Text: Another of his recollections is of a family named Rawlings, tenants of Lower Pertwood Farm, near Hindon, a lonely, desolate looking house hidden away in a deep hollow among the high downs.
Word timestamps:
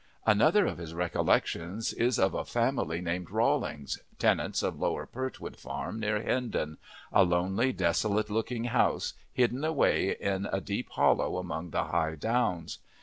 Another 0.25 0.65
of 0.65 0.79
his 0.79 0.95
recollections 0.95 1.93
is 1.93 2.17
of 2.17 2.33
a 2.33 2.43
family 2.43 3.01
named 3.01 3.29
Rawlings, 3.29 3.99
tenants 4.17 4.63
of 4.63 4.79
Lower 4.79 5.05
Pertwood 5.05 5.57
Farm, 5.57 5.99
near 5.99 6.19
Hindon, 6.23 6.79
a 7.13 7.23
lonely, 7.23 7.71
desolate 7.71 8.31
looking 8.31 8.63
house 8.63 9.13
hidden 9.31 9.63
away 9.63 10.15
in 10.19 10.47
a 10.51 10.59
deep 10.59 10.89
hollow 10.89 11.37
among 11.37 11.69
the 11.69 11.83
high 11.83 12.15
downs. 12.15 12.79